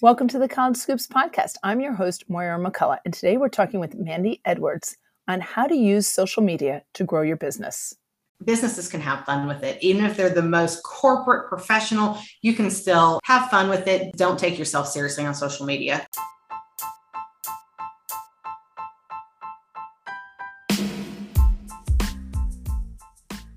[0.00, 1.54] Welcome to the College Scoops podcast.
[1.62, 4.96] I'm your host, Moira McCullough, and today we're talking with Mandy Edwards
[5.28, 7.94] on how to use social media to grow your business.
[8.44, 9.80] Businesses can have fun with it.
[9.84, 14.16] Even if they're the most corporate professional, you can still have fun with it.
[14.16, 16.04] Don't take yourself seriously on social media.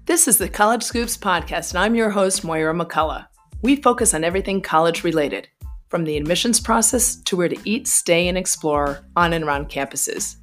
[0.05, 3.25] This is the College Scoops podcast, and I'm your host, Moira McCullough.
[3.63, 5.47] We focus on everything college related
[5.89, 10.35] from the admissions process to where to eat, stay, and explore on and around campuses.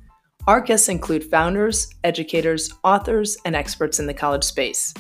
[0.47, 4.93] Our guests include founders, educators, authors, and experts in the college space.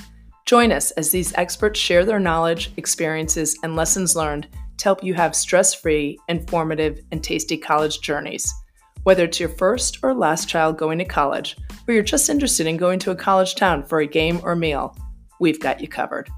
[0.47, 5.15] Join us as these experts share their knowledge, experiences, and lessons learned to help you
[5.15, 8.53] have stress free, informative, and tasty college journeys.
[9.05, 12.77] Whether it's your first or last child going to college, or you're just interested in
[12.77, 14.97] going to a college town for a game or meal,
[15.41, 16.29] we've got you covered.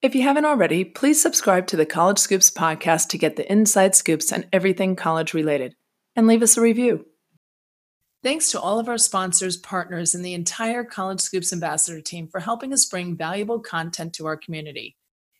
[0.00, 3.96] If you haven't already, please subscribe to the College Scoops podcast to get the inside
[3.96, 5.74] scoops on everything college related
[6.14, 7.04] and leave us a review.
[8.22, 12.38] Thanks to all of our sponsors, partners, and the entire College Scoops ambassador team for
[12.38, 14.96] helping us bring valuable content to our community.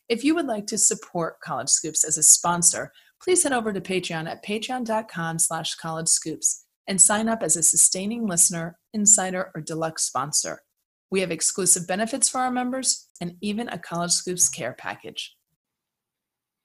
[0.09, 2.91] If you would like to support College Scoops as a sponsor,
[3.23, 7.63] please head over to Patreon at patreon.com slash college scoops and sign up as a
[7.63, 10.63] sustaining listener, insider, or deluxe sponsor.
[11.11, 15.35] We have exclusive benefits for our members and even a College Scoops care package.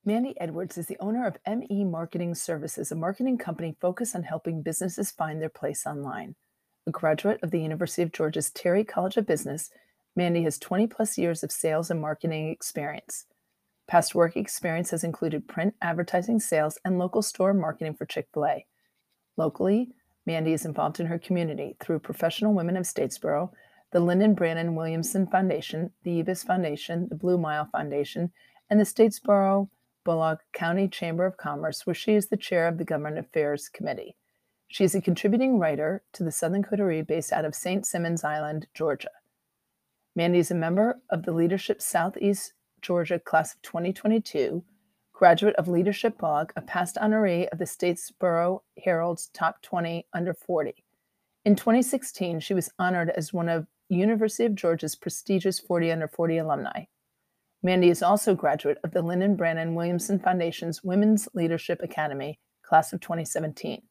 [0.04, 4.60] Mandy Edwards is the owner of ME Marketing Services, a marketing company focused on helping
[4.60, 6.34] businesses find their place online.
[6.86, 9.70] A graduate of the University of Georgia's Terry College of Business,
[10.14, 13.24] Mandy has 20 plus years of sales and marketing experience.
[13.88, 18.44] Past work experience has included print advertising sales and local store marketing for Chick fil
[18.44, 18.66] A.
[19.38, 19.88] Locally,
[20.26, 23.50] Mandy is involved in her community through Professional Women of Statesboro
[23.94, 28.32] the Lyndon Brannon Williamson Foundation, the EBIS Foundation, the Blue Mile Foundation,
[28.68, 29.68] and the Statesboro
[30.02, 34.16] Bulloch County Chamber of Commerce, where she is the chair of the Government Affairs Committee.
[34.66, 37.86] She is a contributing writer to the Southern Coterie based out of St.
[37.86, 39.12] Simons Island, Georgia.
[40.16, 42.52] Mandy is a member of the Leadership Southeast
[42.82, 44.64] Georgia Class of 2022,
[45.12, 50.74] graduate of Leadership Bulloch, a past honoree of the Statesboro Herald's Top 20 Under 40.
[51.44, 56.38] In 2016, she was honored as one of University of Georgia's prestigious 40 Under 40
[56.38, 56.84] alumni.
[57.62, 62.92] Mandy is also a graduate of the Lyndon Brannon Williamson Foundation's Women's Leadership Academy, class
[62.92, 63.82] of 2017.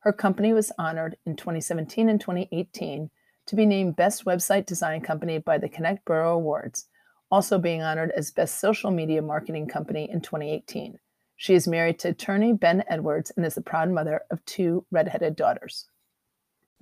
[0.00, 3.10] Her company was honored in 2017 and 2018
[3.46, 6.88] to be named Best Website Design Company by the Connect Borough Awards,
[7.30, 10.98] also being honored as Best Social Media Marketing Company in 2018.
[11.36, 15.36] She is married to attorney Ben Edwards and is the proud mother of two redheaded
[15.36, 15.86] daughters.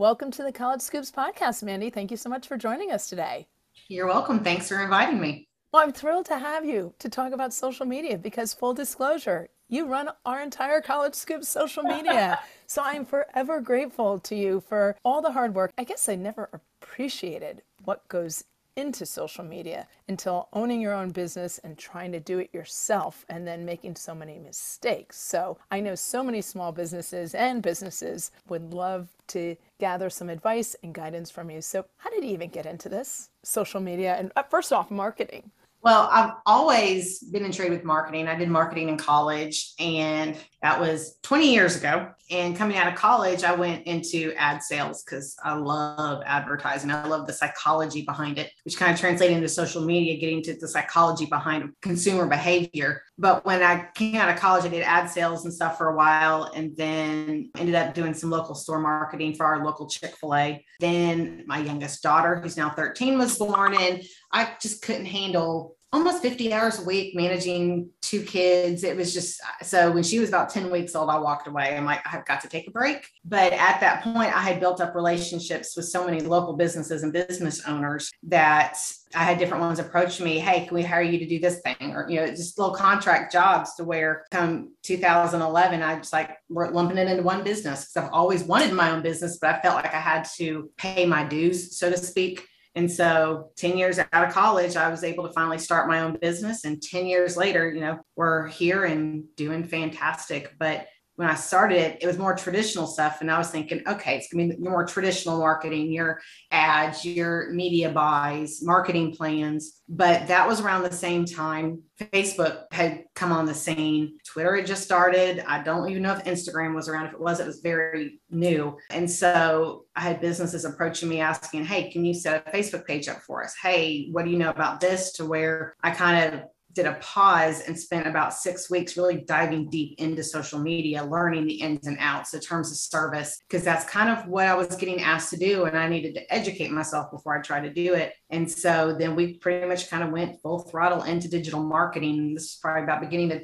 [0.01, 1.91] Welcome to the College Scoops podcast, Mandy.
[1.91, 3.49] Thank you so much for joining us today.
[3.89, 4.43] You're welcome.
[4.43, 5.47] Thanks for inviting me.
[5.75, 9.85] Well, I'm thrilled to have you to talk about social media because, full disclosure, you
[9.85, 12.41] run our entire College Scoops social media.
[12.67, 15.71] so I'm forever grateful to you for all the hard work.
[15.77, 18.45] I guess I never appreciated what goes
[18.77, 23.47] into social media until owning your own business and trying to do it yourself and
[23.47, 25.19] then making so many mistakes.
[25.21, 30.75] So I know so many small businesses and businesses would love to gather some advice
[30.83, 31.63] and guidance from you.
[31.63, 35.51] So, how did you even get into this social media and uh, first off, marketing?
[35.83, 38.29] Well, I've always been intrigued with marketing.
[38.29, 42.11] I did marketing in college, and that was 20 years ago.
[42.31, 46.91] And coming out of college, I went into ad sales because I love advertising.
[46.91, 50.55] I love the psychology behind it, which kind of translated into social media, getting to
[50.55, 53.03] the psychology behind consumer behavior.
[53.21, 55.95] But when I came out of college, I did ad sales and stuff for a
[55.95, 60.35] while, and then ended up doing some local store marketing for our local Chick fil
[60.35, 60.65] A.
[60.81, 66.23] Then my youngest daughter, who's now 13, was born, and I just couldn't handle almost
[66.23, 68.83] 50 hours a week managing two kids.
[68.83, 71.77] It was just so when she was about 10 weeks old, I walked away.
[71.77, 73.07] I'm like, I've got to take a break.
[73.25, 77.13] But at that point, I had built up relationships with so many local businesses and
[77.13, 78.79] business owners that
[79.15, 81.93] I had different ones approach me, hey, can we hire you to do this thing?
[81.95, 86.71] Or, you know, just little contract jobs to where come 2011, I just like we're
[86.71, 89.77] lumping it into one business because I've always wanted my own business, but I felt
[89.77, 92.47] like I had to pay my dues, so to speak.
[92.75, 96.17] And so 10 years out of college, I was able to finally start my own
[96.21, 96.65] business.
[96.65, 100.55] And 10 years later, you know, we're here and doing fantastic.
[100.59, 100.87] But
[101.17, 103.21] when I started it, was more traditional stuff.
[103.21, 106.21] And I was thinking, okay, it's gonna be more traditional marketing, your
[106.51, 109.83] ads, your media buys, marketing plans.
[109.89, 114.19] But that was around the same time Facebook had come on the scene.
[114.27, 115.45] Twitter had just started.
[115.47, 117.07] I don't even know if Instagram was around.
[117.07, 118.77] If it was, it was very new.
[118.91, 123.09] And so I had businesses approaching me asking, Hey, can you set a Facebook page
[123.09, 123.55] up for us?
[123.63, 125.13] Hey, what do you know about this?
[125.15, 129.69] To where I kind of did a pause and spent about six weeks really diving
[129.71, 133.85] deep into social media, learning the ins and outs, the terms of service, because that's
[133.91, 135.65] kind of what I was getting asked to do.
[135.65, 138.13] And I needed to educate myself before I tried to do it.
[138.31, 142.35] And so then we pretty much kind of went full throttle into digital marketing.
[142.35, 143.43] This is probably about beginning of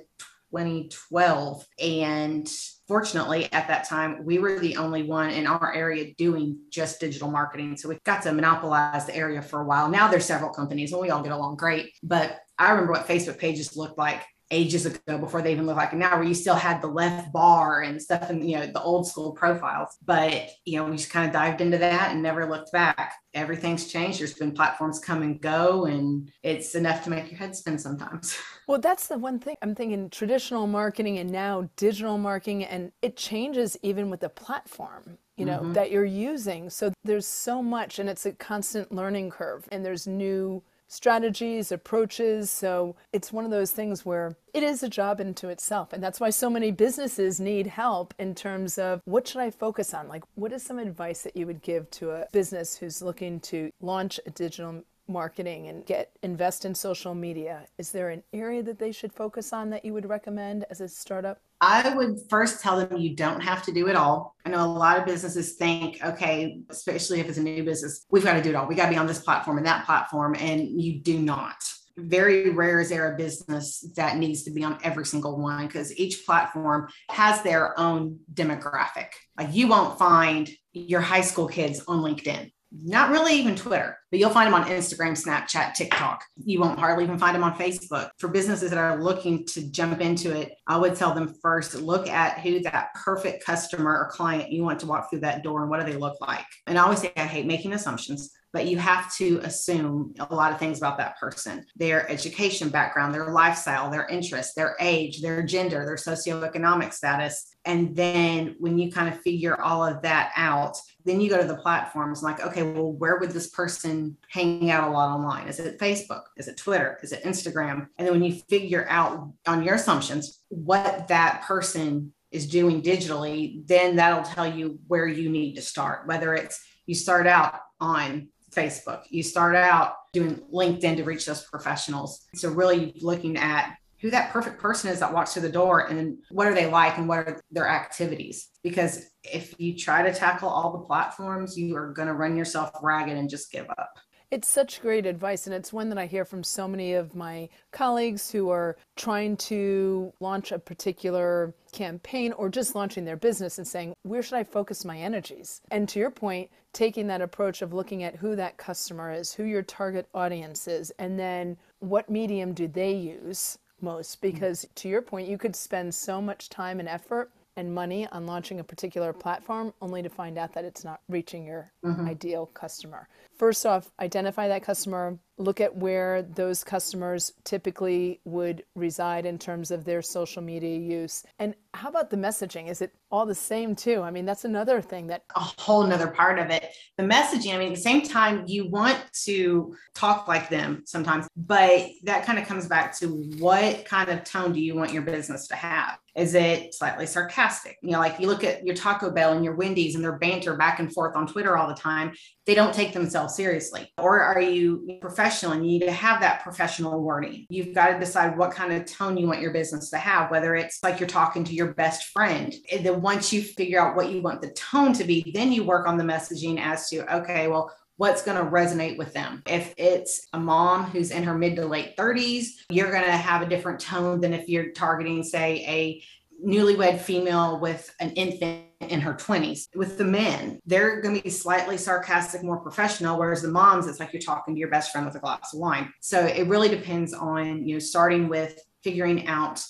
[0.50, 1.66] 2012.
[1.80, 2.48] And
[2.88, 7.30] fortunately, at that time, we were the only one in our area doing just digital
[7.30, 7.76] marketing.
[7.76, 9.88] So we got to monopolize the area for a while.
[9.88, 11.92] Now there's several companies and we all get along great.
[12.02, 15.92] But I remember what Facebook pages looked like ages ago before they even looked like
[15.92, 19.06] now where you still had the left bar and stuff and you know the old
[19.06, 19.96] school profiles.
[20.04, 23.86] But you know we just kind of dived into that and never looked back everything's
[23.86, 24.18] changed.
[24.18, 28.36] There's been platforms come and go and it's enough to make your head spin sometimes.
[28.68, 33.16] Well that's the one thing i'm thinking traditional marketing and now digital marketing and it
[33.16, 35.72] changes even with the platform you know mm-hmm.
[35.74, 36.70] that you're using.
[36.70, 42.50] So there's so much and it's a constant learning curve and there's new strategies, approaches.
[42.50, 45.92] So it's one of those things where it is a job into itself.
[45.92, 49.92] And that's why so many businesses need help in terms of what should I focus
[49.92, 50.08] on?
[50.08, 53.70] Like, what is some advice that you would give to a business who's looking to
[53.80, 58.78] launch a digital marketing and get invest in social media is there an area that
[58.78, 62.76] they should focus on that you would recommend as a startup I would first tell
[62.76, 64.36] them you don't have to do it all.
[64.44, 68.24] I know a lot of businesses think, okay, especially if it's a new business, we've
[68.24, 68.66] got to do it all.
[68.66, 70.36] We got to be on this platform and that platform.
[70.38, 71.56] And you do not.
[71.96, 75.96] Very rare is there a business that needs to be on every single one because
[75.96, 79.08] each platform has their own demographic.
[79.38, 84.18] Like you won't find your high school kids on LinkedIn not really even Twitter, but
[84.18, 86.24] you'll find them on Instagram, Snapchat, TikTok.
[86.44, 88.10] You won't hardly even find them on Facebook.
[88.18, 92.08] For businesses that are looking to jump into it, I would tell them first look
[92.08, 95.70] at who that perfect customer or client you want to walk through that door and
[95.70, 96.46] what do they look like.
[96.66, 100.52] And I always say I hate making assumptions but you have to assume a lot
[100.52, 105.42] of things about that person their education background, their lifestyle, their interests, their age, their
[105.42, 107.54] gender, their socioeconomic status.
[107.64, 111.46] And then when you kind of figure all of that out, then you go to
[111.46, 115.48] the platforms like, okay, well, where would this person hang out a lot online?
[115.48, 116.22] Is it Facebook?
[116.36, 116.98] Is it Twitter?
[117.02, 117.88] Is it Instagram?
[117.98, 123.66] And then when you figure out on your assumptions what that person is doing digitally,
[123.66, 128.28] then that'll tell you where you need to start, whether it's you start out on
[128.56, 129.02] Facebook.
[129.10, 132.26] You start out doing LinkedIn to reach those professionals.
[132.34, 136.18] So really looking at who that perfect person is that walks through the door and
[136.30, 138.48] what are they like and what are their activities.
[138.62, 142.70] Because if you try to tackle all the platforms, you are going to run yourself
[142.82, 143.92] ragged and just give up.
[144.28, 147.48] It's such great advice, and it's one that I hear from so many of my
[147.70, 153.68] colleagues who are trying to launch a particular campaign or just launching their business and
[153.68, 155.60] saying, Where should I focus my energies?
[155.70, 159.44] And to your point, taking that approach of looking at who that customer is, who
[159.44, 164.20] your target audience is, and then what medium do they use most?
[164.20, 168.26] Because to your point, you could spend so much time and effort and money on
[168.26, 172.06] launching a particular platform only to find out that it's not reaching your mm-hmm.
[172.06, 173.08] ideal customer.
[173.38, 179.70] First off, identify that customer, look at where those customers typically would reside in terms
[179.70, 181.24] of their social media use.
[181.38, 182.70] And how about the messaging?
[182.70, 184.00] Is it all the same too?
[184.00, 186.72] I mean, that's another thing that a whole nother part of it.
[186.96, 191.28] The messaging, I mean, at the same time, you want to talk like them sometimes,
[191.36, 193.08] but that kind of comes back to
[193.38, 195.98] what kind of tone do you want your business to have?
[196.16, 197.76] Is it slightly sarcastic?
[197.82, 200.56] You know, like you look at your Taco Bell and your Wendy's and their banter
[200.56, 202.14] back and forth on Twitter all the time,
[202.46, 203.92] they don't take themselves seriously.
[203.98, 207.46] Or are you professional and you need to have that professional wording?
[207.48, 210.54] You've got to decide what kind of tone you want your business to have, whether
[210.54, 212.54] it's like you're talking to your best friend.
[212.72, 215.64] And then once you figure out what you want the tone to be, then you
[215.64, 219.42] work on the messaging as to, okay, well, what's going to resonate with them.
[219.46, 223.42] If it's a mom who's in her mid to late 30s, you're going to have
[223.42, 226.02] a different tone than if you're targeting, say, a
[226.44, 229.68] newlywed female with an infant in her 20s.
[229.74, 234.00] With the men, they're going to be slightly sarcastic, more professional, whereas the moms, it's
[234.00, 235.92] like you're talking to your best friend with a glass of wine.
[236.00, 239.64] So it really depends on, you know, starting with figuring out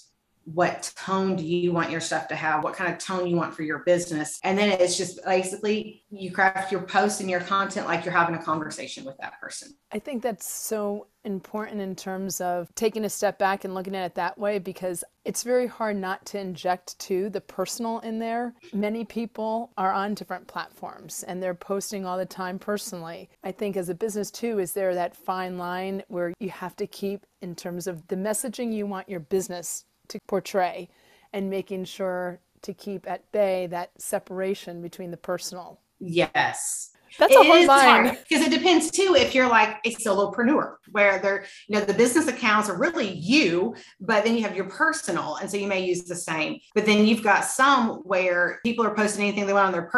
[0.46, 2.62] what tone do you want your stuff to have?
[2.62, 4.38] What kind of tone you want for your business?
[4.44, 8.36] And then it's just basically you craft your post and your content like you're having
[8.36, 9.74] a conversation with that person.
[9.90, 14.06] I think that's so important in terms of taking a step back and looking at
[14.06, 18.54] it that way because it's very hard not to inject to the personal in there.
[18.72, 23.28] Many people are on different platforms and they're posting all the time personally.
[23.42, 26.86] I think as a business too, is there that fine line where you have to
[26.86, 30.88] keep in terms of the messaging you want your business to portray
[31.32, 35.80] and making sure to keep at bay that separation between the personal.
[36.00, 36.90] Yes.
[37.18, 38.18] That's a hard line.
[38.28, 42.26] Because it depends too if you're like a solopreneur where they're, you know, the business
[42.26, 45.36] accounts are really you, but then you have your personal.
[45.36, 46.58] And so you may use the same.
[46.74, 49.90] But then you've got some where people are posting anything they want on their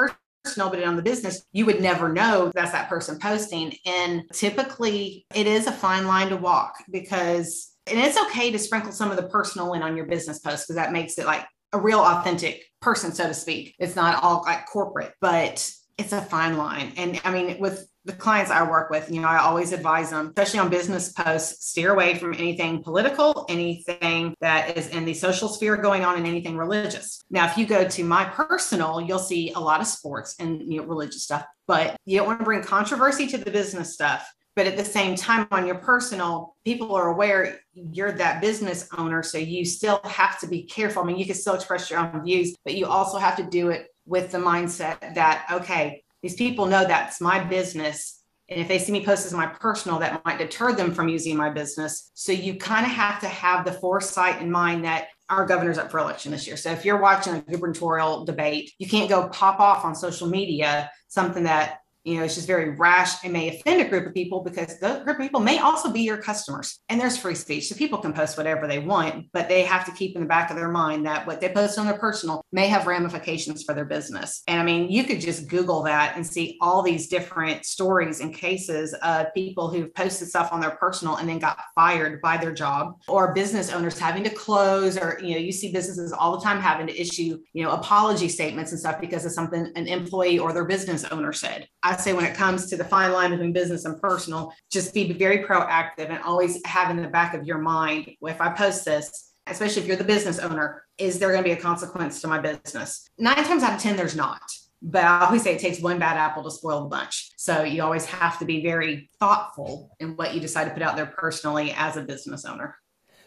[0.44, 3.74] personal, but on the business, you would never know that's that person posting.
[3.84, 8.92] And typically it is a fine line to walk because and it's okay to sprinkle
[8.92, 11.78] some of the personal in on your business post because that makes it like a
[11.78, 13.74] real authentic person, so to speak.
[13.78, 16.92] It's not all like corporate, but it's a fine line.
[16.96, 20.28] And I mean, with the clients I work with, you know, I always advise them,
[20.28, 25.48] especially on business posts, steer away from anything political, anything that is in the social
[25.48, 27.20] sphere going on, and anything religious.
[27.30, 30.80] Now, if you go to my personal, you'll see a lot of sports and you
[30.80, 34.26] know, religious stuff, but you don't want to bring controversy to the business stuff
[34.58, 39.22] but at the same time on your personal people are aware you're that business owner
[39.22, 41.00] so you still have to be careful.
[41.00, 43.68] I mean you can still express your own views but you also have to do
[43.68, 48.20] it with the mindset that okay these people know that's my business.
[48.48, 51.36] And if they see me post as my personal that might deter them from using
[51.36, 52.10] my business.
[52.14, 55.92] So you kind of have to have the foresight in mind that our governor's up
[55.92, 56.56] for election this year.
[56.56, 60.90] So if you're watching a gubernatorial debate you can't go pop off on social media
[61.06, 64.42] something that you know, it's just very rash and may offend a group of people
[64.42, 66.80] because the group of people may also be your customers.
[66.88, 67.68] And there's free speech.
[67.68, 70.50] So people can post whatever they want, but they have to keep in the back
[70.50, 73.84] of their mind that what they post on their personal may have ramifications for their
[73.84, 74.42] business.
[74.48, 78.34] And I mean, you could just Google that and see all these different stories and
[78.34, 82.52] cases of people who've posted stuff on their personal and then got fired by their
[82.52, 86.42] job or business owners having to close or, you know, you see businesses all the
[86.42, 90.38] time having to issue, you know, apology statements and stuff because of something an employee
[90.38, 91.68] or their business owner said.
[91.82, 95.12] I say when it comes to the fine line between business and personal, just be
[95.12, 99.32] very proactive and always have in the back of your mind, if I post this,
[99.46, 102.38] especially if you're the business owner, is there going to be a consequence to my
[102.38, 103.08] business?
[103.18, 104.42] Nine times out of 10, there's not.
[104.80, 107.32] But I always say it takes one bad apple to spoil the bunch.
[107.36, 110.96] So you always have to be very thoughtful in what you decide to put out
[110.96, 112.76] there personally as a business owner.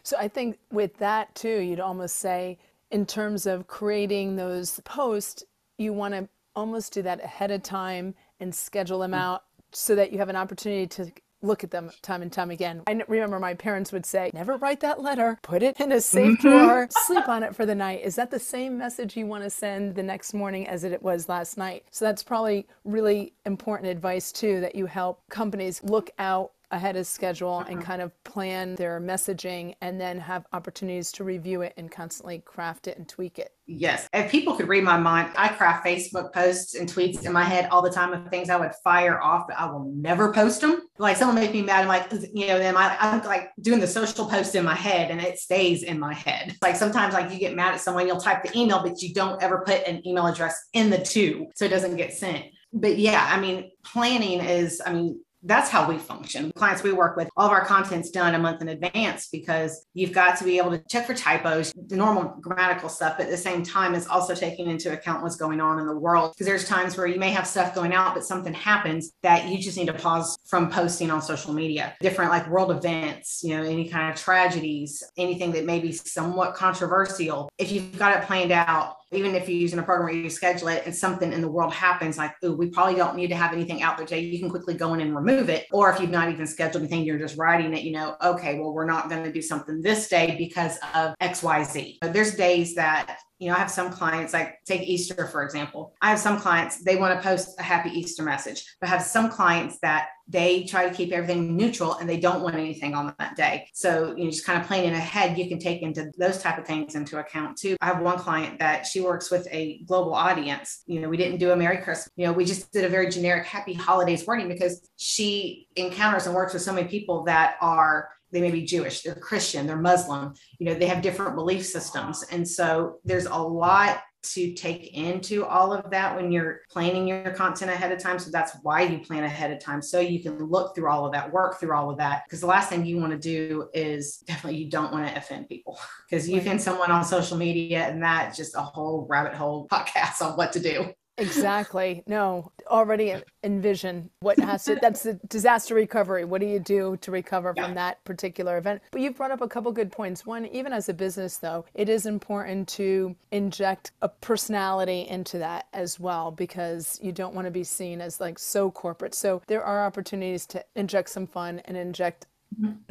[0.03, 2.57] So I think with that too, you'd almost say,
[2.89, 5.43] in terms of creating those posts,
[5.77, 10.11] you want to almost do that ahead of time and schedule them out so that
[10.11, 11.11] you have an opportunity to
[11.43, 12.83] look at them time and time again.
[12.85, 16.37] I remember my parents would say, never write that letter, put it in a safe
[16.37, 16.47] mm-hmm.
[16.47, 18.01] drawer, sleep on it for the night.
[18.03, 21.29] Is that the same message you want to send the next morning as it was
[21.29, 21.85] last night?
[21.89, 27.05] So that's probably really important advice too that you help companies look out ahead of
[27.05, 27.85] schedule and uh-huh.
[27.85, 32.87] kind of plan their messaging and then have opportunities to review it and constantly craft
[32.87, 33.53] it and tweak it.
[33.67, 34.09] Yes.
[34.13, 37.69] If people could read my mind, I craft Facebook posts and tweets in my head
[37.71, 40.81] all the time of things I would fire off, but I will never post them.
[40.97, 41.81] Like someone make me mad.
[41.81, 45.11] I'm like, you know, then I, I'm like doing the social post in my head
[45.11, 46.57] and it stays in my head.
[46.61, 49.41] Like sometimes like you get mad at someone, you'll type the email, but you don't
[49.41, 53.27] ever put an email address in the two so it doesn't get sent but yeah,
[53.29, 56.51] I mean, planning is, I mean, that's how we function.
[56.55, 60.11] Clients we work with, all of our content's done a month in advance because you've
[60.11, 63.37] got to be able to check for typos, the normal grammatical stuff, but at the
[63.37, 66.33] same time, it's also taking into account what's going on in the world.
[66.33, 69.57] Because there's times where you may have stuff going out, but something happens that you
[69.57, 71.95] just need to pause from posting on social media.
[72.01, 76.55] Different like world events, you know, any kind of tragedies, anything that may be somewhat
[76.55, 77.49] controversial.
[77.57, 80.69] If you've got it planned out, even if you're using a program where you schedule
[80.69, 83.53] it and something in the world happens, like, oh, we probably don't need to have
[83.53, 85.67] anything out there today, you can quickly go in and remove it.
[85.71, 88.73] Or if you've not even scheduled anything, you're just writing it, you know, okay, well,
[88.73, 91.97] we're not going to do something this day because of XYZ.
[91.99, 95.95] But there's days that you know, I have some clients, like take Easter, for example.
[95.99, 99.31] I have some clients, they want to post a happy Easter message, but have some
[99.31, 103.35] clients that they try to keep everything neutral and they don't want anything on that
[103.35, 103.67] day.
[103.73, 106.67] So, you know, just kind of planning ahead, you can take into those type of
[106.67, 107.75] things into account too.
[107.81, 110.83] I have one client that she works with a global audience.
[110.85, 112.11] You know, we didn't do a Merry Christmas.
[112.17, 116.35] You know, we just did a very generic Happy Holidays wording because she encounters and
[116.35, 120.33] works with so many people that are they may be Jewish, they're Christian, they're Muslim,
[120.59, 122.23] you know, they have different belief systems.
[122.31, 127.31] And so there's a lot to take into all of that when you're planning your
[127.31, 128.19] content ahead of time.
[128.19, 129.81] So that's why you plan ahead of time.
[129.81, 132.23] So you can look through all of that, work through all of that.
[132.25, 135.49] Because the last thing you want to do is definitely you don't want to offend
[135.49, 139.67] people because you offend someone on social media and that's just a whole rabbit hole
[139.71, 140.93] podcast on what to do.
[141.17, 142.03] Exactly.
[142.07, 146.25] No, already envision what has to, that's the disaster recovery.
[146.25, 147.65] What do you do to recover yeah.
[147.65, 148.81] from that particular event?
[148.91, 150.25] But you've brought up a couple good points.
[150.25, 155.67] One, even as a business, though, it is important to inject a personality into that
[155.73, 159.13] as well because you don't want to be seen as like so corporate.
[159.13, 162.25] So there are opportunities to inject some fun and inject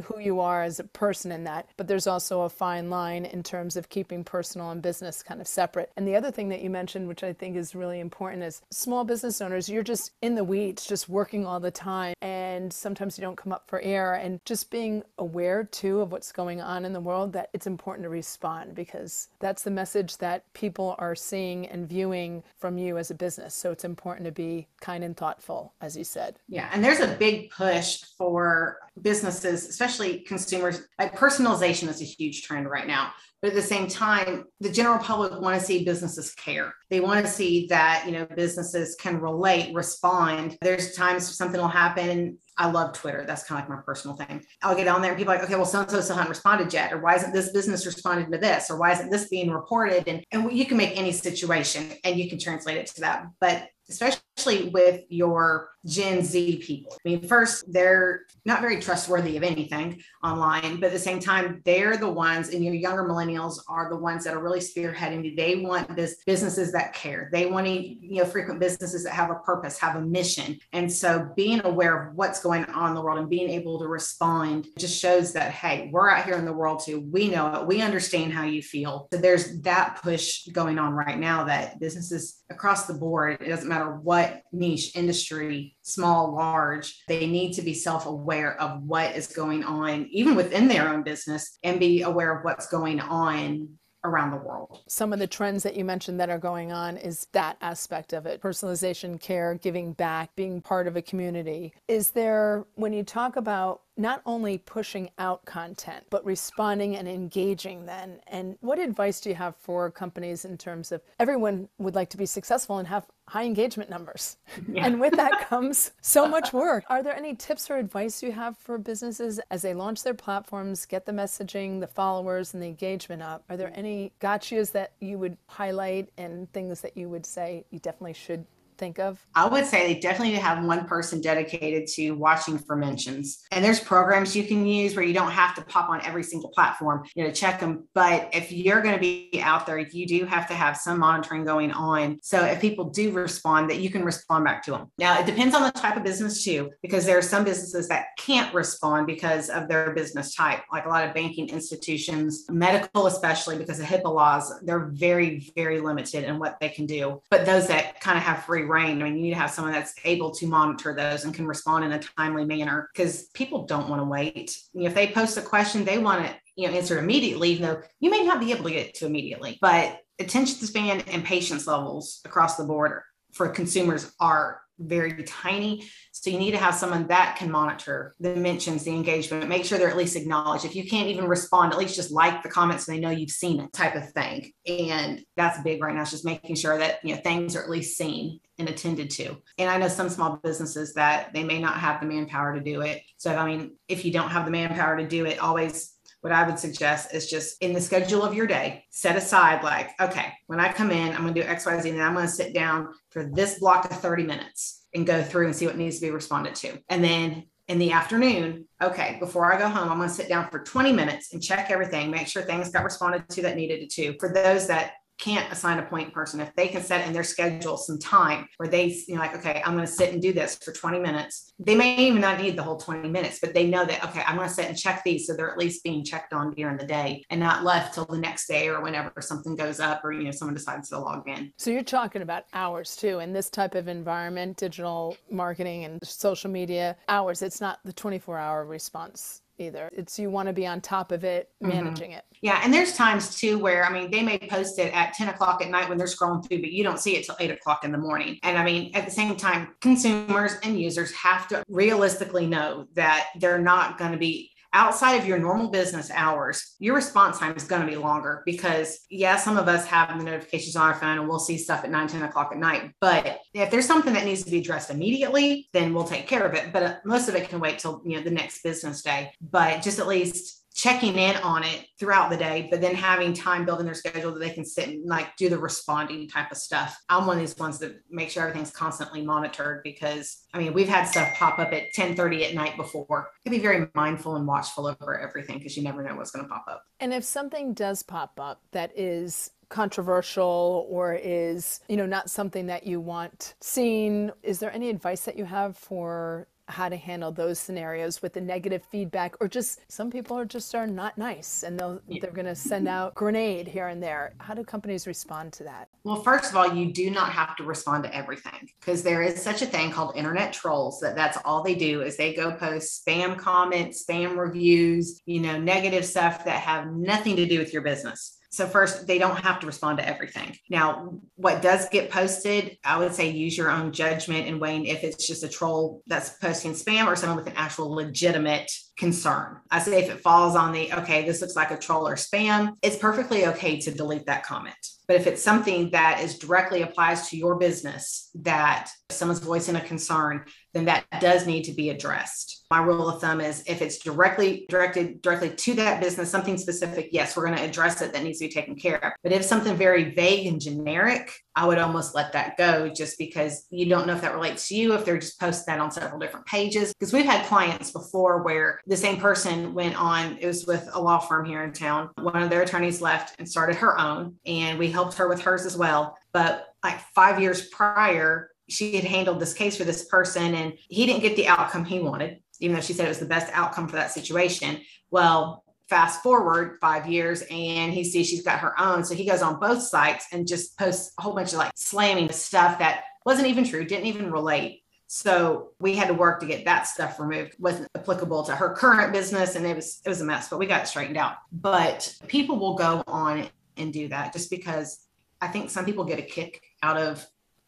[0.03, 1.69] who you are as a person in that.
[1.77, 5.47] But there's also a fine line in terms of keeping personal and business kind of
[5.47, 5.91] separate.
[5.97, 9.05] And the other thing that you mentioned, which I think is really important, is small
[9.05, 12.15] business owners, you're just in the weeds, just working all the time.
[12.21, 14.15] And sometimes you don't come up for air.
[14.15, 18.05] And just being aware too of what's going on in the world, that it's important
[18.05, 23.11] to respond because that's the message that people are seeing and viewing from you as
[23.11, 23.55] a business.
[23.55, 26.37] So it's important to be kind and thoughtful, as you said.
[26.49, 26.69] Yeah.
[26.73, 32.69] And there's a big push for businesses, especially consumers, like personalization is a huge trend
[32.69, 33.13] right now.
[33.43, 36.75] But at the same time, the general public want to see businesses care.
[36.91, 40.59] They want to see that, you know, businesses can relate, respond.
[40.61, 42.37] There's times something will happen.
[42.59, 43.25] I love Twitter.
[43.27, 44.45] That's kind of like my personal thing.
[44.63, 46.93] I'll get on there and people are like, okay, well, so-and-so still haven't responded yet.
[46.93, 48.71] Or why isn't this business responded to this?
[48.71, 50.07] Or why isn't this being reported?
[50.07, 53.25] And, and you can make any situation and you can translate it to that.
[53.41, 56.93] But especially with your Gen Z people.
[56.93, 61.63] I mean, first, they're not very trustworthy of anything online, but at the same time,
[61.65, 65.37] they're the ones, and your younger millennials are the ones that are really spearheading.
[65.37, 67.31] They want this businesses that care.
[67.33, 70.59] They want to, you know, frequent businesses that have a purpose, have a mission.
[70.73, 73.87] And so being aware of what's going on in the world and being able to
[73.87, 77.01] respond just shows that, hey, we're out here in the world too.
[77.01, 77.67] We know it.
[77.67, 79.09] We understand how you feel.
[79.13, 83.69] So there's that push going on right now that businesses across the board, it doesn't
[83.69, 89.29] matter what niche industry small, large, they need to be self aware of what is
[89.29, 93.69] going on, even within their own business, and be aware of what's going on
[94.05, 94.83] around the world.
[94.89, 98.27] Some of the trends that you mentioned that are going on is that aspect of
[98.27, 101.73] it personalization, care, giving back, being part of a community.
[101.89, 107.87] Is there, when you talk about not only pushing out content, but responding and engaging
[107.87, 108.21] then.
[108.27, 112.17] And what advice do you have for companies in terms of everyone would like to
[112.17, 114.39] be successful and have high engagement numbers?
[114.69, 114.87] Yeah.
[114.87, 116.85] And with that comes so much work.
[116.89, 120.87] Are there any tips or advice you have for businesses as they launch their platforms,
[120.87, 123.45] get the messaging, the followers, and the engagement up?
[123.51, 123.79] Are there mm.
[123.79, 128.47] any gotchas that you would highlight and things that you would say you definitely should
[128.81, 129.25] think of?
[129.37, 133.45] I would say they definitely have one person dedicated to watching for mentions.
[133.53, 136.49] And there's programs you can use where you don't have to pop on every single
[136.51, 137.87] platform, you know, check them.
[137.95, 141.45] But if you're going to be out there, you do have to have some monitoring
[141.45, 142.19] going on.
[142.23, 144.87] So if people do respond, that you can respond back to them.
[144.99, 148.07] Now, it depends on the type of business too, because there are some businesses that
[148.19, 153.59] can't respond because of their business type, like a lot of banking institutions, medical, especially
[153.59, 157.21] because of HIPAA laws, they're very, very limited in what they can do.
[157.31, 159.95] But those that kind of have free I mean, you need to have someone that's
[160.05, 164.01] able to monitor those and can respond in a timely manner because people don't want
[164.01, 164.59] to wait.
[164.73, 167.67] You know, if they post a question, they want it, you know, answered immediately, even
[167.67, 169.59] though you may not be able to get to immediately.
[169.61, 173.01] But attention span and patience levels across the board
[173.33, 175.89] for consumers are very tiny.
[176.13, 179.79] So you need to have someone that can monitor the mentions, the engagement, make sure
[179.79, 180.65] they're at least acknowledged.
[180.65, 183.31] If you can't even respond, at least just like the comments so they know you've
[183.31, 184.53] seen it type of thing.
[184.67, 186.03] And that's big right now.
[186.03, 189.37] It's just making sure that you know things are at least seen and attended to.
[189.59, 192.83] And I know some small businesses that they may not have the manpower to do
[192.83, 193.03] it.
[193.17, 196.47] So I mean, if you don't have the manpower to do it, always what I
[196.47, 200.61] would suggest is just in the schedule of your day, set aside like, okay, when
[200.61, 202.55] I come in, I'm going to do X, Y, Z, and I'm going to sit
[202.55, 206.07] down for this block of 30 minutes and go through and see what needs to
[206.07, 206.79] be responded to.
[206.89, 210.51] And then in the afternoon, okay, before I go home, I'm going to sit down
[210.51, 214.17] for 20 minutes and check everything, make sure things got responded to that needed to.
[214.19, 216.41] For those that can't assign a point person.
[216.41, 219.63] If they can set in their schedule some time where they you know like okay
[219.65, 221.53] i'm going to sit and do this for 20 minutes.
[221.59, 224.37] They may even not need the whole 20 minutes but they know that okay i'm
[224.37, 226.87] going to sit and check these so they're at least being checked on during the
[226.87, 230.25] day and not left till the next day or whenever something goes up or you
[230.25, 231.53] know someone decides to log in.
[231.59, 233.19] So you're talking about hours too.
[233.19, 238.39] In this type of environment digital marketing and social media hours it's not the 24
[238.39, 239.91] hour response either.
[239.93, 241.75] It's you want to be on top of it, mm-hmm.
[241.75, 242.19] managing mm-hmm.
[242.19, 242.25] it.
[242.43, 242.61] Yeah.
[242.65, 245.71] And there's times too where, I mean, they may post it at 10 o'clock at
[245.71, 247.99] night when they're scrolling through, but you don't see it till eight o'clock in the
[247.99, 248.39] morning.
[248.43, 253.27] And I mean, at the same time, consumers and users have to realistically know that
[253.39, 257.65] they're not going to be outside of your normal business hours, your response time is
[257.65, 261.19] going to be longer because, yeah, some of us have the notifications on our phone
[261.19, 262.93] and we'll see stuff at 9, 10 o'clock at night.
[263.01, 266.55] But if there's something that needs to be addressed immediately, then we'll take care of
[266.55, 266.73] it.
[266.73, 269.33] But most of it can wait till, you know, the next business day.
[269.41, 273.67] But just at least checking in on it throughout the day, but then having time
[273.67, 276.57] built in their schedule that they can sit and like do the responding type of
[276.57, 276.99] stuff.
[277.11, 280.89] I'm one of these ones that make sure everything's constantly monitored because I mean we've
[280.89, 283.31] had stuff pop up at 10 30 at night before.
[283.45, 286.47] You can be very mindful and watchful over everything because you never know what's going
[286.47, 286.83] to pop up.
[286.99, 292.67] And if something does pop up that is controversial or is you know not something
[292.67, 297.33] that you want seen is there any advice that you have for how to handle
[297.33, 301.63] those scenarios with the negative feedback or just some people are just are not nice
[301.63, 302.21] and they'll yeah.
[302.21, 304.33] they're going to send out grenade here and there.
[304.39, 305.89] How do companies respond to that?
[306.05, 309.41] Well first of all you do not have to respond to everything because there is
[309.41, 313.05] such a thing called internet trolls that that's all they do is they go post
[313.05, 317.83] spam comments spam reviews you know negative stuff that have nothing to do with your
[317.83, 320.57] business so first, they don't have to respond to everything.
[320.69, 325.05] Now, what does get posted, I would say use your own judgment and weighing if
[325.05, 329.59] it's just a troll that's posting spam or someone with an actual legitimate concern.
[329.71, 332.73] I say if it falls on the okay, this looks like a troll or spam,
[332.83, 334.75] it's perfectly okay to delete that comment.
[335.11, 339.81] But if it's something that is directly applies to your business that someone's voicing a
[339.81, 342.65] concern, then that does need to be addressed.
[342.71, 347.09] My rule of thumb is if it's directly directed directly to that business, something specific,
[347.11, 349.13] yes, we're going to address it that needs to be taken care of.
[349.25, 353.67] But if something very vague and generic, I would almost let that go just because
[353.71, 356.21] you don't know if that relates to you, if they're just posting that on several
[356.21, 356.95] different pages.
[356.95, 361.01] Because we've had clients before where the same person went on, it was with a
[361.01, 362.11] law firm here in town.
[362.19, 365.65] One of their attorneys left and started her own, and we helped her with hers
[365.65, 366.19] as well.
[366.33, 371.07] But like five years prior, she had handled this case for this person and he
[371.07, 373.89] didn't get the outcome he wanted, even though she said it was the best outcome
[373.89, 374.81] for that situation.
[375.11, 379.05] Well, fast forward five years and he sees she's got her own.
[379.05, 382.31] So he goes on both sites and just posts a whole bunch of like slamming
[382.31, 384.83] stuff that wasn't even true, didn't even relate.
[385.07, 387.57] So we had to work to get that stuff removed.
[387.59, 390.49] wasn't applicable to her current business, and it was it was a mess.
[390.49, 391.35] But we got it straightened out.
[391.51, 393.49] But people will go on
[393.81, 395.07] and do that just because
[395.41, 397.27] I think some people get a kick out of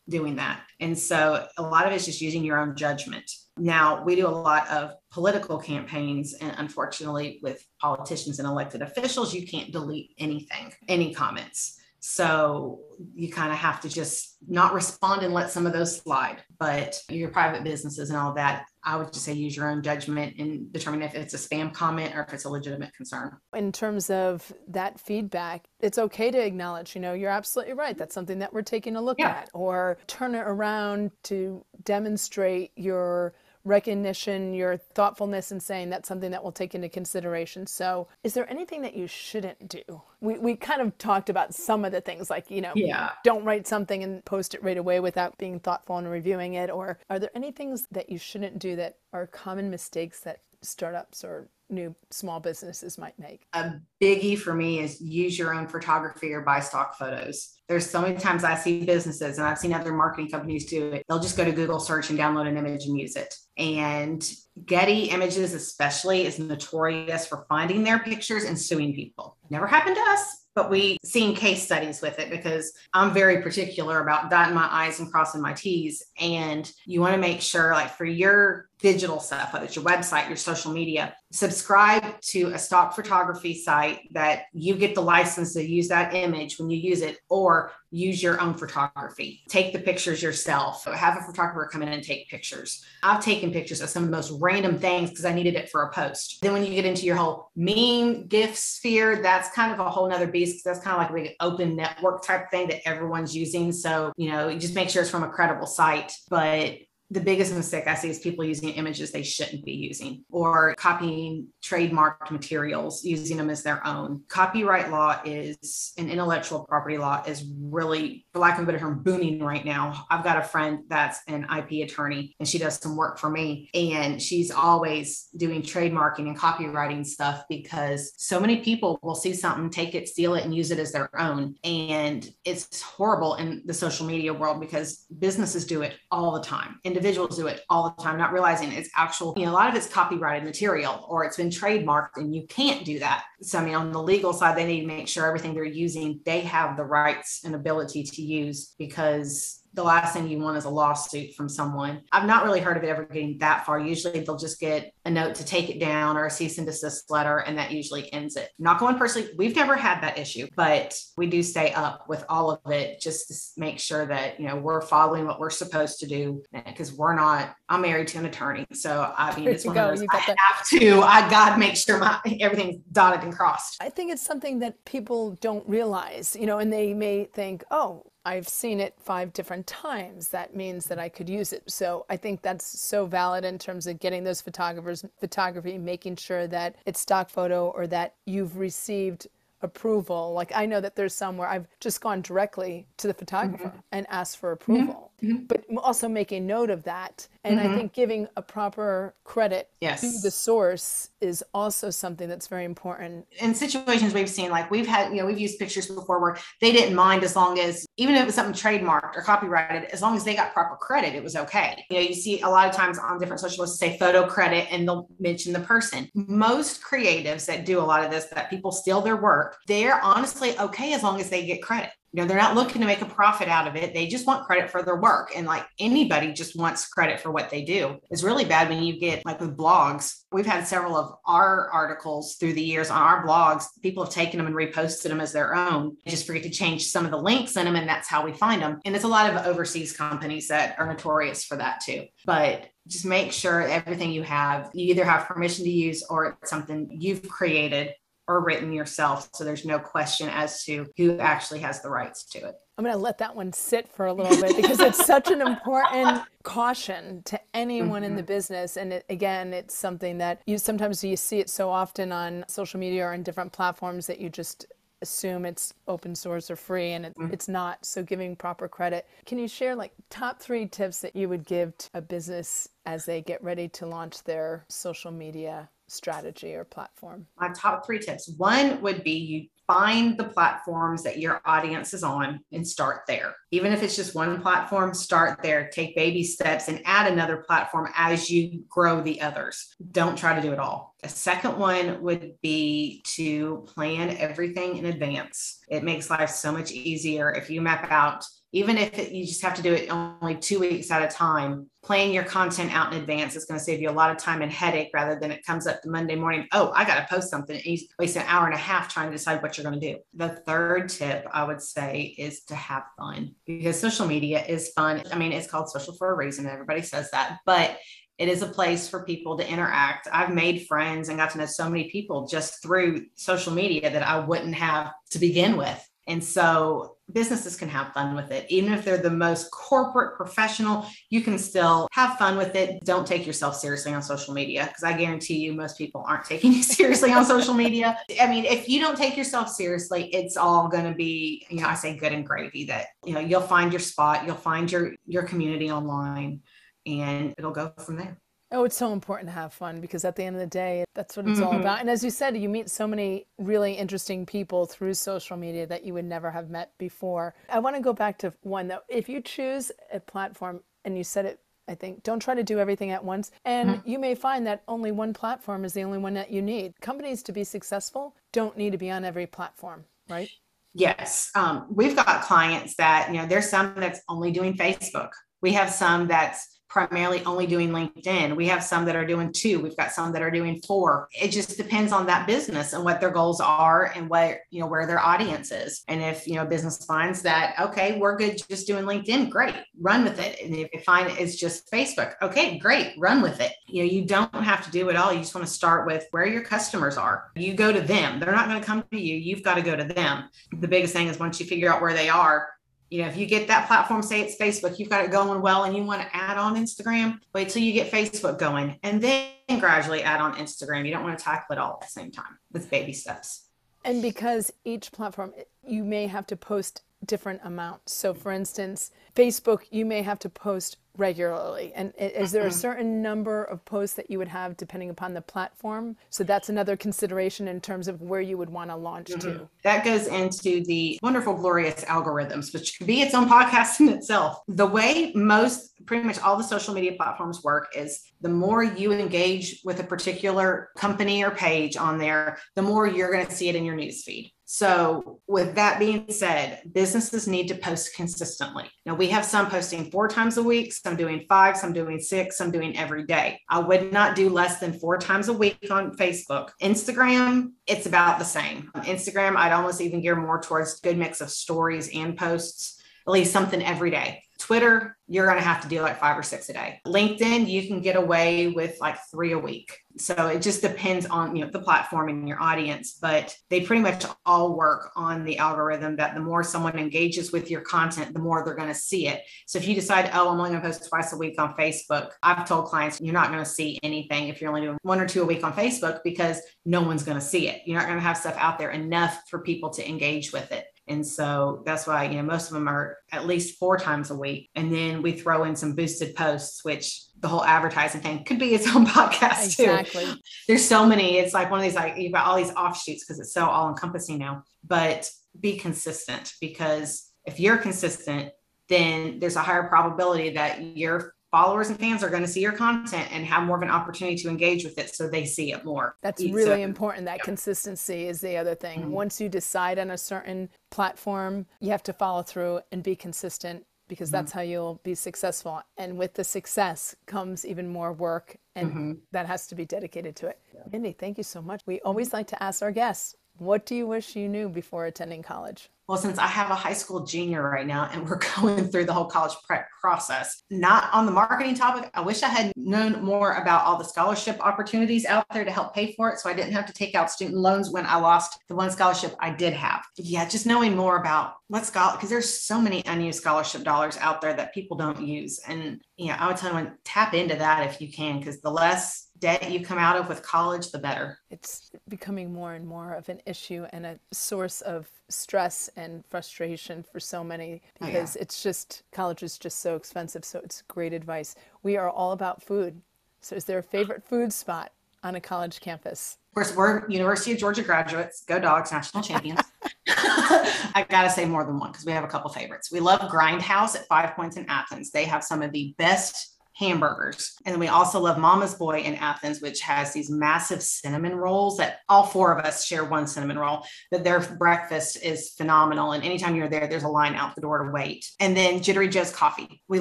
[0.08, 0.62] doing that.
[0.80, 3.30] And so a lot of it's just using your own judgment.
[3.56, 9.34] Now, we do a lot of political campaigns, and unfortunately, with politicians and elected officials,
[9.34, 11.78] you can't delete anything, any comments.
[12.04, 12.80] So
[13.14, 16.42] you kind of have to just not respond and let some of those slide.
[16.58, 20.34] But your private businesses and all that, I would just say use your own judgment
[20.36, 23.36] and determine if it's a spam comment or if it's a legitimate concern.
[23.54, 27.96] In terms of that feedback, it's okay to acknowledge, you know, you're absolutely right.
[27.96, 29.28] That's something that we're taking a look yeah.
[29.28, 33.32] at, or turn it around to demonstrate your
[33.64, 37.66] recognition, your thoughtfulness in saying that's something that we'll take into consideration.
[37.66, 40.02] So, is there anything that you shouldn't do?
[40.20, 43.10] We, we kind of talked about some of the things like, you know, yeah.
[43.24, 46.70] don't write something and post it right away without being thoughtful and reviewing it.
[46.70, 51.24] Or are there any things that you shouldn't do that are common mistakes that startups
[51.24, 53.46] or new small businesses might make?
[53.54, 57.54] A biggie for me is use your own photography or buy stock photos.
[57.68, 61.04] There's so many times I see businesses and I've seen other marketing companies do it.
[61.08, 63.34] They'll just go to Google search and download an image and use it.
[63.56, 64.22] And
[64.66, 69.36] Getty Images, especially, is notorious for finding their pictures and suing people.
[69.50, 74.00] Never happened to us, but we seen case studies with it because I'm very particular
[74.00, 76.02] about dotting my I's and crossing my T's.
[76.20, 80.28] And you want to make sure, like for your digital stuff, whether it's your website,
[80.28, 85.66] your social media, subscribe to a stock photography site that you get the license to
[85.66, 89.42] use that image when you use it, or use your own photography.
[89.48, 90.84] Take the pictures yourself.
[90.86, 92.84] Have a photographer come in and take pictures.
[93.02, 95.82] I've taken pictures of some of the most random things because I needed it for
[95.82, 96.38] a post.
[96.42, 100.08] Then when you get into your whole meme gift sphere, that's kind of a whole
[100.08, 103.36] nother beast because that's kind of like a big open network type thing that everyone's
[103.36, 103.72] using.
[103.72, 106.12] So, you know, just make sure it's from a credible site.
[106.28, 106.78] But
[107.12, 111.48] the biggest mistake I see is people using images they shouldn't be using or copying
[111.62, 114.22] trademarked materials, using them as their own.
[114.28, 119.02] Copyright law is an intellectual property law is really, for lack of a better term,
[119.02, 120.06] booming right now.
[120.10, 123.68] I've got a friend that's an IP attorney and she does some work for me.
[123.74, 129.68] And she's always doing trademarking and copywriting stuff because so many people will see something,
[129.68, 131.56] take it, steal it, and use it as their own.
[131.62, 136.80] And it's horrible in the social media world because businesses do it all the time.
[136.86, 139.68] And individuals do it all the time, not realizing it's actual, you know, a lot
[139.68, 143.24] of it's copyrighted material or it's been trademarked and you can't do that.
[143.42, 146.20] So, I mean, on the legal side, they need to make sure everything they're using,
[146.24, 150.64] they have the rights and ability to use because the last thing you want is
[150.64, 152.02] a lawsuit from someone.
[152.12, 153.80] I've not really heard of it ever getting that far.
[153.80, 157.10] Usually they'll just get a note to take it down or a cease and desist
[157.10, 158.50] letter, and that usually ends it.
[158.58, 162.50] Not going personally, we've never had that issue, but we do stay up with all
[162.50, 166.06] of it just to make sure that, you know, we're following what we're supposed to
[166.06, 168.66] do eh, because we're not, I'm married to an attorney.
[168.72, 169.90] So I mean, it's one go.
[169.90, 173.78] of those, I have to, I got to make sure my everything's dotted and crossed.
[173.80, 178.11] I think it's something that people don't realize, you know, and they may think, oh,
[178.24, 180.28] I've seen it five different times.
[180.28, 181.62] That means that I could use it.
[181.70, 186.46] So I think that's so valid in terms of getting those photographers photography, making sure
[186.46, 189.26] that it's stock photo or that you've received
[189.62, 190.32] approval.
[190.32, 193.78] Like I know that there's some where I've just gone directly to the photographer mm-hmm.
[193.92, 195.44] and asked for approval, mm-hmm.
[195.44, 197.28] but also making note of that.
[197.44, 197.72] And mm-hmm.
[197.72, 200.00] I think giving a proper credit yes.
[200.00, 203.26] to the source is also something that's very important.
[203.40, 206.70] In situations we've seen, like we've had, you know, we've used pictures before where they
[206.70, 210.16] didn't mind as long as, even if it was something trademarked or copyrighted, as long
[210.16, 211.84] as they got proper credit, it was okay.
[211.90, 214.68] You know, you see a lot of times on different social lists say photo credit
[214.70, 216.08] and they'll mention the person.
[216.14, 220.56] Most creatives that do a lot of this, that people steal their work, they're honestly
[220.60, 223.06] okay as long as they get credit you know they're not looking to make a
[223.06, 223.94] profit out of it.
[223.94, 225.32] They just want credit for their work.
[225.34, 227.98] And like anybody just wants credit for what they do.
[228.10, 230.20] It's really bad when you get like with blogs.
[230.30, 233.64] We've had several of our articles through the years on our blogs.
[233.82, 235.96] People have taken them and reposted them as their own.
[236.04, 238.32] They just forget to change some of the links in them and that's how we
[238.32, 238.80] find them.
[238.84, 242.06] And it's a lot of overseas companies that are notorious for that too.
[242.26, 246.50] But just make sure everything you have you either have permission to use or it's
[246.50, 247.94] something you've created
[248.28, 249.28] or written yourself.
[249.34, 252.54] So there's no question as to who actually has the rights to it.
[252.78, 255.42] I'm going to let that one sit for a little bit because it's such an
[255.42, 258.04] important caution to anyone mm-hmm.
[258.04, 258.26] in the mm-hmm.
[258.26, 258.76] business.
[258.76, 262.80] And it, again, it's something that you sometimes you see it so often on social
[262.80, 264.66] media or on different platforms that you just
[265.02, 267.32] assume it's open source or free and it, mm-hmm.
[267.32, 271.28] it's not so giving proper credit can you share like top three tips that you
[271.28, 276.54] would give to a business as they get ready to launch their social media strategy
[276.54, 277.26] or platform?
[277.38, 278.32] My top three tips.
[278.36, 283.34] One would be you find the platforms that your audience is on and start there.
[283.50, 285.70] Even if it's just one platform, start there.
[285.72, 289.74] Take baby steps and add another platform as you grow the others.
[289.92, 290.94] Don't try to do it all.
[291.04, 295.60] A second one would be to plan everything in advance.
[295.68, 299.42] It makes life so much easier if you map out even if it, you just
[299.42, 303.00] have to do it only two weeks at a time, playing your content out in
[303.00, 305.44] advance is going to save you a lot of time and headache rather than it
[305.44, 306.46] comes up to Monday morning.
[306.52, 307.56] Oh, I got to post something.
[307.56, 309.92] And you waste an hour and a half trying to decide what you're going to
[309.94, 309.98] do.
[310.14, 315.02] The third tip I would say is to have fun because social media is fun.
[315.10, 316.46] I mean, it's called social for a reason.
[316.46, 317.78] Everybody says that, but
[318.18, 320.06] it is a place for people to interact.
[320.12, 324.02] I've made friends and got to know so many people just through social media that
[324.02, 325.88] I wouldn't have to begin with.
[326.06, 328.46] And so businesses can have fun with it.
[328.48, 332.84] Even if they're the most corporate professional, you can still have fun with it.
[332.84, 336.52] Don't take yourself seriously on social media because I guarantee you most people aren't taking
[336.52, 337.98] you seriously on social media.
[338.20, 341.68] I mean, if you don't take yourself seriously, it's all going to be, you know,
[341.68, 344.94] I say good and gravy that, you know, you'll find your spot, you'll find your
[345.06, 346.40] your community online
[346.86, 348.18] and it'll go from there.
[348.52, 351.16] Oh, it's so important to have fun because at the end of the day, that's
[351.16, 351.48] what it's mm-hmm.
[351.48, 351.80] all about.
[351.80, 355.84] And as you said, you meet so many really interesting people through social media that
[355.84, 357.34] you would never have met before.
[357.48, 358.80] I want to go back to one though.
[358.88, 362.58] If you choose a platform and you said it I think don't try to do
[362.58, 363.30] everything at once.
[363.44, 363.88] And mm-hmm.
[363.88, 366.74] you may find that only one platform is the only one that you need.
[366.80, 370.28] Companies to be successful don't need to be on every platform, right?
[370.74, 371.30] Yes.
[371.34, 375.10] Um, we've got clients that, you know, there's some that's only doing Facebook.
[375.40, 378.34] We have some that's primarily only doing LinkedIn.
[378.34, 379.60] We have some that are doing two.
[379.60, 381.06] We've got some that are doing four.
[381.12, 384.66] It just depends on that business and what their goals are and what, you know,
[384.66, 385.84] where their audience is.
[385.88, 390.02] And if, you know, business finds that, okay, we're good just doing LinkedIn, great, run
[390.02, 390.40] with it.
[390.42, 393.52] And if you find it's just Facebook, okay, great, run with it.
[393.68, 395.12] You know, you don't have to do it all.
[395.12, 397.30] You just want to start with where your customers are.
[397.36, 398.18] You go to them.
[398.18, 399.14] They're not going to come to you.
[399.14, 400.30] You've got to go to them.
[400.58, 402.48] The biggest thing is once you figure out where they are,
[402.92, 405.64] you know, if you get that platform, say it's Facebook, you've got it going well
[405.64, 409.30] and you want to add on Instagram, wait till you get Facebook going and then
[409.58, 410.84] gradually add on Instagram.
[410.84, 413.48] You don't want to tackle it all at the same time with baby steps.
[413.82, 415.32] And because each platform,
[415.66, 417.94] you may have to post different amounts.
[417.94, 421.72] So, for instance, Facebook, you may have to post regularly?
[421.74, 425.20] And is there a certain number of posts that you would have depending upon the
[425.20, 425.96] platform?
[426.10, 429.20] So that's another consideration in terms of where you would want to launch mm-hmm.
[429.20, 429.48] to.
[429.64, 434.38] That goes into the wonderful, glorious algorithms, which could be its own podcast in itself.
[434.48, 438.92] The way most, pretty much all the social media platforms work is the more you
[438.92, 443.48] engage with a particular company or page on there, the more you're going to see
[443.48, 444.30] it in your newsfeed.
[444.54, 448.68] So, with that being said, businesses need to post consistently.
[448.84, 452.36] Now, we have some posting four times a week, some doing five, some doing six,
[452.36, 453.40] some doing every day.
[453.48, 456.50] I would not do less than four times a week on Facebook.
[456.60, 458.70] Instagram, it's about the same.
[458.74, 463.32] Instagram, I'd almost even gear more towards good mix of stories and posts, at least
[463.32, 464.22] something every day.
[464.42, 466.80] Twitter, you're going to have to do like five or six a day.
[466.84, 469.78] LinkedIn, you can get away with like three a week.
[469.98, 473.82] So it just depends on you know the platform and your audience, but they pretty
[473.82, 478.20] much all work on the algorithm that the more someone engages with your content, the
[478.20, 479.22] more they're going to see it.
[479.46, 482.10] So if you decide, oh, I'm only going to post twice a week on Facebook,
[482.24, 485.06] I've told clients you're not going to see anything if you're only doing one or
[485.06, 487.62] two a week on Facebook because no one's going to see it.
[487.64, 490.64] You're not going to have stuff out there enough for people to engage with it.
[490.92, 494.14] And so that's why, you know, most of them are at least four times a
[494.14, 494.50] week.
[494.54, 498.54] And then we throw in some boosted posts, which the whole advertising thing could be
[498.54, 500.04] its own podcast exactly.
[500.04, 500.14] too.
[500.46, 501.16] There's so many.
[501.16, 503.70] It's like one of these, like you've got all these offshoots because it's so all
[503.70, 505.08] encompassing now, but
[505.40, 508.30] be consistent because if you're consistent,
[508.68, 512.52] then there's a higher probability that your followers and fans are going to see your
[512.52, 515.64] content and have more of an opportunity to engage with it so they see it
[515.64, 515.96] more.
[516.02, 517.06] That's really so, important.
[517.06, 517.24] That yeah.
[517.24, 518.82] consistency is the other thing.
[518.82, 518.90] Mm-hmm.
[518.90, 523.64] Once you decide on a certain platform, you have to follow through and be consistent
[523.88, 524.16] because mm-hmm.
[524.16, 525.62] that's how you'll be successful.
[525.78, 528.92] And with the success comes even more work, and mm-hmm.
[529.12, 530.38] that has to be dedicated to it.
[530.54, 530.60] Yeah.
[530.70, 531.62] Mindy, thank you so much.
[531.66, 535.22] We always like to ask our guests, what do you wish you knew before attending
[535.22, 535.70] college?
[535.88, 538.92] Well, since I have a high school junior right now and we're going through the
[538.92, 543.34] whole college prep process, not on the marketing topic, I wish I had known more
[543.34, 546.18] about all the scholarship opportunities out there to help pay for it.
[546.18, 549.14] So I didn't have to take out student loans when I lost the one scholarship
[549.20, 549.82] I did have.
[549.98, 554.20] Yeah, just knowing more about what scholar, because there's so many unused scholarship dollars out
[554.20, 555.40] there that people don't use.
[555.46, 559.08] And yeah, I would tell them tap into that if you can, because the less
[559.22, 561.20] debt you come out of with college, the better.
[561.30, 566.84] It's becoming more and more of an issue and a source of stress and frustration
[566.92, 568.22] for so many because oh, yeah.
[568.22, 570.24] it's just college is just so expensive.
[570.24, 571.36] So it's great advice.
[571.62, 572.82] We are all about food.
[573.20, 574.72] So is there a favorite food spot
[575.04, 576.18] on a college campus?
[576.30, 578.24] Of course, we're University of Georgia graduates.
[578.24, 579.40] Go Dogs, national champions.
[579.86, 582.72] I gotta say more than one because we have a couple favorites.
[582.72, 584.90] We love Grindhouse at Five Points in Athens.
[584.90, 587.34] They have some of the best hamburgers.
[587.44, 591.56] And then we also love Mama's Boy in Athens, which has these massive cinnamon rolls
[591.58, 593.64] that all four of us share one cinnamon roll.
[593.90, 595.92] But their breakfast is phenomenal.
[595.92, 598.06] And anytime you're there, there's a line out the door to wait.
[598.20, 599.62] And then Jittery Joe's Coffee.
[599.68, 599.80] We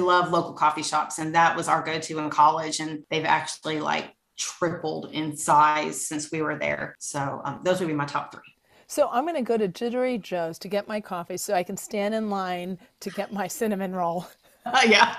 [0.00, 2.80] love local coffee shops, and that was our go-to in college.
[2.80, 6.96] And they've actually like tripled in size since we were there.
[6.98, 8.42] So um, those would be my top three.
[8.86, 11.76] So I'm going to go to Jittery Joe's to get my coffee so I can
[11.76, 14.26] stand in line to get my cinnamon roll.
[14.66, 15.16] Uh, yeah.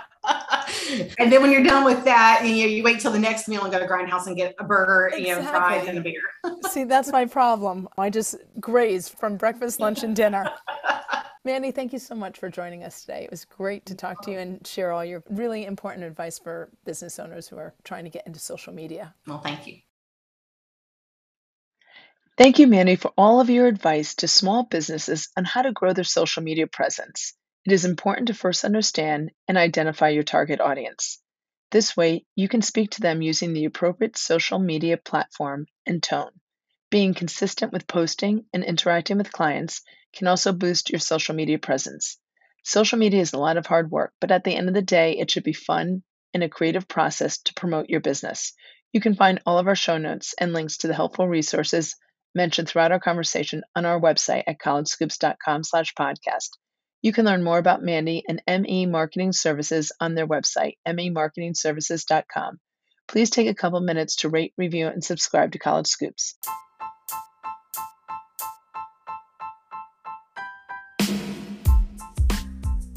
[1.20, 3.64] And then when you're done with that, you know, you wait till the next meal
[3.64, 5.30] and go to Grindhouse and get a burger, exactly.
[5.30, 6.22] you know, fries and a beer.
[6.70, 7.90] See, that's my problem.
[7.98, 10.50] I just graze from breakfast, lunch, and dinner.
[11.46, 13.24] Mandy, thank you so much for joining us today.
[13.26, 16.70] It was great to talk to you and share all your really important advice for
[16.86, 19.14] business owners who are trying to get into social media.
[19.28, 19.80] Well, thank you.
[22.38, 25.92] Thank you, Mandy, for all of your advice to small businesses on how to grow
[25.94, 27.34] their social media presence.
[27.66, 31.22] It is important to first understand and identify your target audience.
[31.72, 36.32] This way, you can speak to them using the appropriate social media platform and tone.
[36.90, 42.20] Being consistent with posting and interacting with clients can also boost your social media presence.
[42.64, 45.18] Social media is a lot of hard work, but at the end of the day,
[45.18, 48.54] it should be fun and a creative process to promote your business.
[48.92, 51.96] You can find all of our show notes and links to the helpful resources
[52.36, 56.50] mentioned throughout our conversation on our website at collegescoops.com/podcast.
[57.04, 62.60] You can learn more about Mandy and ME Marketing Services on their website, memarketingservices.com.
[63.10, 66.36] Please take a couple minutes to rate, review, and subscribe to College Scoops.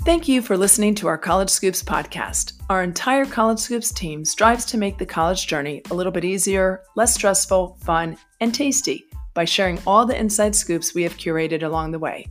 [0.04, 2.52] Thank you for listening to our College Scoops podcast.
[2.70, 6.84] Our entire College Scoops team strives to make the college journey a little bit easier,
[6.94, 11.90] less stressful, fun, and tasty by sharing all the inside scoops we have curated along
[11.90, 12.28] the way.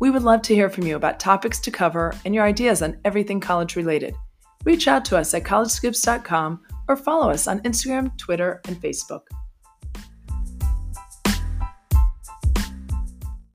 [0.00, 2.96] We would love to hear from you about topics to cover and your ideas on
[3.04, 4.14] everything college related.
[4.64, 9.20] Reach out to us at collegescoops.com or follow us on Instagram, Twitter, and Facebook.